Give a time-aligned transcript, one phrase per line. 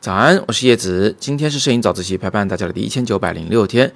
[0.00, 1.16] 早安，我是叶子。
[1.18, 3.90] 今天是摄影早自习陪伴大家的第一千九百零六天。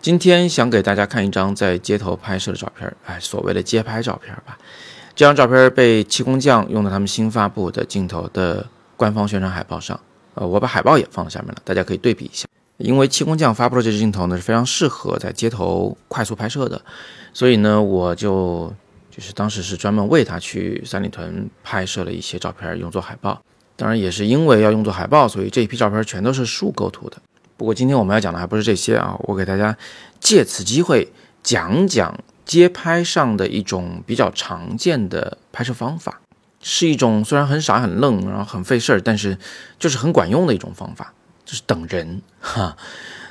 [0.00, 4.58] 今天想给大家看一张在街头拍摄的照片，哎，所谓的街拍照片吧。
[5.14, 10.00] 这张照片被气功匠用到他们新发布的镜头的官方宣传海报上。
[10.34, 12.48] 呃，我把海报也放在下面了，大家可以对比一下。
[12.78, 16.82] 因为气功匠发布的这支镜头呢是非常适合在街头快速拍摄的，
[17.32, 18.74] 所以呢，我就
[19.14, 23.40] 就是当时是专门为他去三里屯拍摄了一些照片，用作海报。
[23.76, 27.18] 当然也是因为要用作海报，所以这一批照片全都是竖构图的。
[27.58, 29.76] 不过今天我们要讲的还不是这些啊，我给大家
[30.18, 31.12] 借此机会
[31.42, 36.20] 讲讲街拍上的一种比较常见的拍摄方法，
[36.60, 39.36] 是一种虽然很傻很愣，然后很费事儿，但是
[39.78, 41.12] 就是很管用的一种方法，
[41.44, 42.76] 就是等人哈。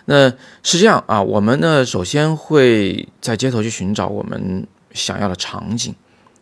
[0.06, 0.30] 那
[0.64, 5.96] 是这样啊，我们呢首先会在街头去寻找我们想要的场景，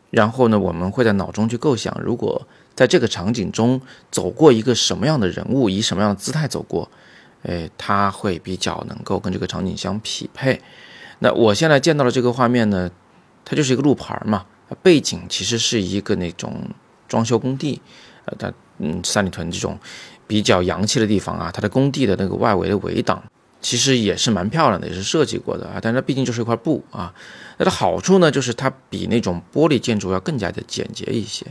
[0.09, 6.89] 然后呢我们会在脑中去构想，如果在这个场景中走过一个什么样的人物，以什么样的姿态走过，
[7.43, 10.61] 哎，他会比较能够跟这个场景相匹配。
[11.19, 12.89] 那我现在见到的这个画面呢，
[13.43, 14.45] 它就是一个路牌嘛，
[14.81, 16.53] 背景其实是一个那种
[17.07, 17.81] 装修工地，
[18.23, 19.77] 呃，它嗯三里屯这种
[20.25, 23.21] 比较洋气的地方啊，它的工地的那个外围的围挡
[23.61, 27.13] 其实也是蛮漂亮的，也是设计过的啊，但它毕竟就是一块布啊。
[27.57, 31.45] 它的好处呢，就是它比那种玻璃建筑要更加的简洁一些。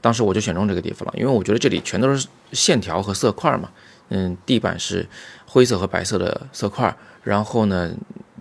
[0.00, 3.68] 当时我就选中这个地方了，因为我觉得这里全都是线条和色块嘛。
[4.10, 5.06] 嗯，地板是
[5.46, 7.92] 灰色和白色的色块，然后呢，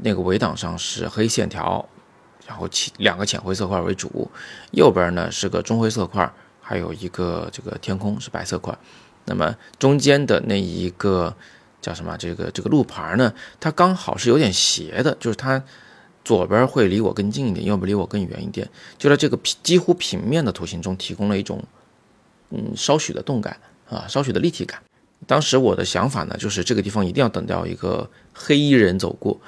[0.01, 1.83] 那个围挡上是黑线条，
[2.47, 4.29] 然后浅两个浅灰色块为主，
[4.71, 8.77] 右边呢是个中灰色块，还有一个这个天空是白色块。
[9.25, 11.35] 那么中间的那一个
[11.81, 12.17] 叫什么？
[12.17, 15.63] 这个这个路牌呢，它刚好是有点斜的，就是它。
[16.25, 21.63] 左边会离我更近一点，右边离我更远一点，就在这个平几乎平面的图形中提供了一种，
[22.49, 23.55] 嗯，稍许的动感
[23.89, 24.77] 啊，稍许的立体感。
[25.25, 29.39] 当时我的想法呢，就是这个地方一定要等到一个黑衣人走过，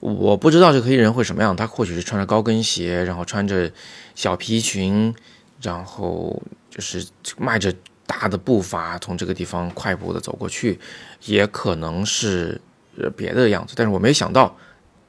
[0.00, 3.70] 我不知道这个黑衣人会什么样，他或许是穿着高跟鞋，然后穿着
[4.14, 5.14] 小皮裙，
[5.60, 7.06] 然后就是
[7.36, 7.70] 迈着
[8.06, 10.78] 大的步伐从这个地方快步的走过去，
[11.24, 12.60] 也可能是
[12.98, 14.56] 呃别的样子，但是我没想到。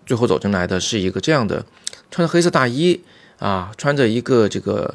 [0.06, 1.66] 最后走进来的是一个这样的，
[2.12, 3.02] 穿着黑色大衣
[3.40, 4.94] 啊，穿着一个这个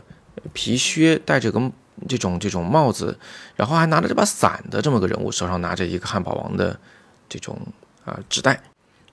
[0.53, 1.59] 皮靴，戴着个
[2.07, 3.19] 这种这种帽子，
[3.57, 6.79] 然后还拿着这把伞的这么个人物，手上拿着一个汉堡王的
[7.27, 7.59] 这种
[8.05, 8.63] 啊纸袋。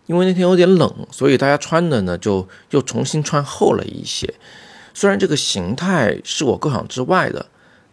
[0.05, 4.33] 因为那天有点冷，所以大家穿的呢就又重新穿厚了一些。
[4.93, 7.45] 虽然这个形态是我构想之外的，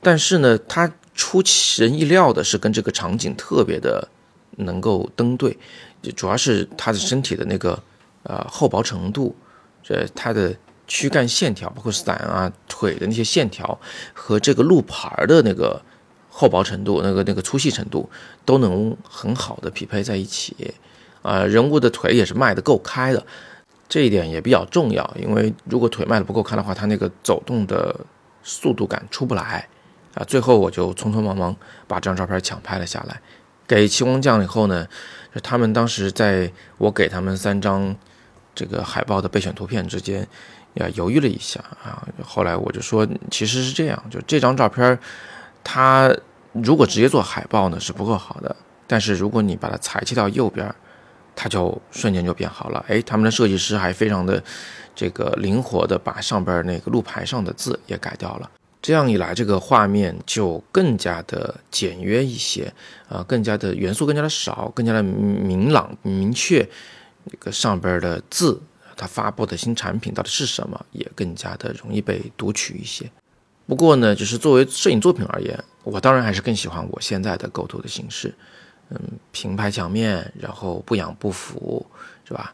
[0.02, 1.42] 但是呢，它出
[1.78, 4.06] 人意料的是跟这个场景特别的
[4.56, 5.56] 能够登对，
[6.14, 7.82] 主要是他的身体的那个。
[8.24, 9.34] 呃，厚薄程度，
[9.82, 10.54] 这它的
[10.86, 13.76] 躯干线条，包括伞啊、腿的那些线条
[14.14, 15.82] 和这个路牌的那个
[16.30, 18.08] 厚薄程度、那个那个粗细程度，
[18.44, 20.72] 都能很好的匹配在一起。
[21.22, 23.26] 啊，人物的腿也是迈得够开的，
[23.88, 27.92] 这一点也比较重要，因为如果腿迈得不够开的话，他那个走动的
[28.44, 29.68] 速度感出不来。
[30.14, 31.54] 啊，最后我就匆匆忙忙
[31.86, 33.20] 把这张照片抢拍了下来，
[33.66, 34.86] 给气功匠以后呢，
[35.42, 37.96] 他们当时在我给他们三张。
[38.54, 40.28] 这个海报的备选图片之间，
[40.74, 44.98] 呀犹豫了一下啊，后来我就说，其实是这样，就这张照片，
[45.64, 46.14] 它
[46.52, 48.54] 如果直接做海报呢是不够好的，
[48.86, 50.70] 但是如果你把它裁切到右边，
[51.34, 52.84] 它就瞬间就变好了。
[52.88, 54.44] 哎，他们的设计师还非常的
[54.94, 58.50] 这个灵活的把上边那个路牌上的字也改掉了，
[58.82, 62.70] 这样一来，这个画面就更加的简约一些
[63.08, 66.68] 啊，更加的元素更加的少，更加的明朗明确。
[67.24, 68.60] 那个上边的字，
[68.96, 73.08] 它发布的新产品到底是什么，也更加的容易被读取一些。
[73.64, 78.34] 不过呢，就是作为摄影作品而言，我当然还是更喜欢我现在的构图的形式。
[78.90, 79.00] 嗯，
[79.30, 81.86] 平排墙面，然后不仰不俯，
[82.24, 82.52] 是吧？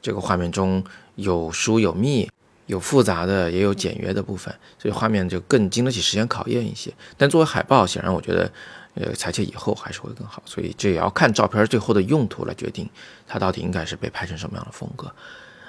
[0.00, 0.82] 这个画面中
[1.16, 2.30] 有疏有密，
[2.66, 6.92] 有复杂的，也有简约的部分，所以画面就更经得起时间考验一些。
[7.16, 8.50] 但作为海报，显然我觉得。
[8.98, 12.88] 呃，裁切以后还是会更好，所以这也要看照片最后的用途来决定，
[13.26, 15.12] 它到底应该是被拍成什么样的风格，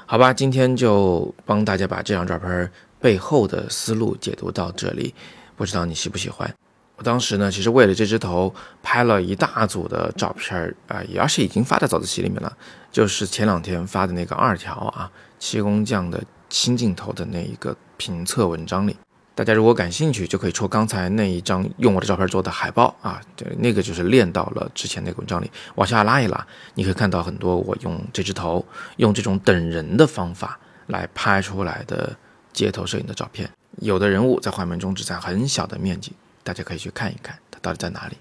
[0.06, 0.32] 好吧？
[0.34, 2.72] 今天就帮大家把这张照片
[3.02, 5.14] 背后的思路解读到这里，
[5.58, 6.50] 不知道你喜不喜欢？
[6.96, 12.58] 我当时呢，其实为了这只头拍了一大组的照片啊，也是已经发在早自习里面了，
[12.94, 18.96] 就是前两天发的那个二条啊，七工匠的新镜头的那一个评测文章里。
[19.36, 28.66] 大家如果感兴趣，就可以戳刚才那一张用我的照片做的海报啊，对，那个就是练到了之前那个文章里，往下拉一拉，你可以看到很多我用这只头，
[28.96, 32.18] 用这种等人的方法来拍出来的
[32.52, 33.48] 街头摄影的照片。
[33.80, 38.18] 有的人物在画面中只占很小的面积，大家可以去看一看它到底在哪里。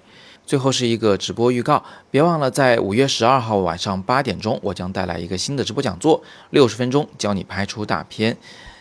[0.46, 8.36] 最后是一个直播预告，别忘了在五月十二号晚上八点钟，我将带来一个新的直播讲座，六十分钟教你拍出大片。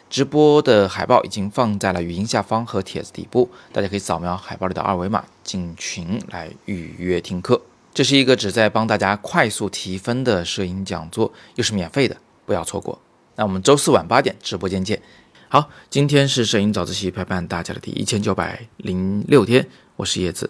[0.08, 7.60] 直播的海报已经放在了语音下方和帖子底部，大家可以扫描海报里的二维码进群来预约听课。
[7.92, 12.16] 这是一个旨在帮大家快速提分的摄影讲座，又是免费的，
[12.46, 13.02] 不要错过。
[13.36, 15.02] 那我们周四晚八点直播间见。
[15.50, 20.50] 好，今天是摄影早自习陪伴大家的第一千九百零六天，我是叶子。